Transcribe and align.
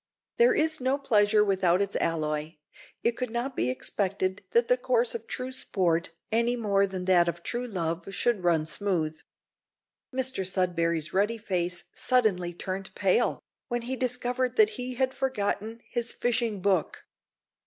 There 0.37 0.55
is 0.55 0.81
no 0.81 0.97
pleasure 0.97 1.45
without 1.45 1.79
its 1.79 1.95
alloy. 1.97 2.55
It 3.03 3.11
could 3.15 3.29
not 3.29 3.55
be 3.55 3.69
expected 3.69 4.43
that 4.49 4.67
the 4.67 4.75
course 4.75 5.13
of 5.13 5.27
true 5.27 5.51
sport, 5.51 6.09
any 6.31 6.55
more 6.55 6.87
than 6.87 7.05
that 7.05 7.27
of 7.27 7.43
true 7.43 7.67
love, 7.67 8.11
should 8.11 8.43
run 8.43 8.65
smooth. 8.65 9.21
Mr 10.11 10.43
Sudberry's 10.43 11.13
ruddy 11.13 11.37
face 11.37 11.83
suddenly 11.93 12.51
turned 12.51 12.95
pale 12.95 13.43
when 13.67 13.83
he 13.83 13.95
discovered 13.95 14.55
that 14.55 14.71
he 14.71 14.95
had 14.95 15.13
forgotten 15.13 15.81
his 15.87 16.11
fishing 16.13 16.63
book! 16.63 17.05